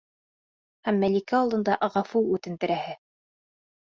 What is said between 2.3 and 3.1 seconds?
үтендерәһе!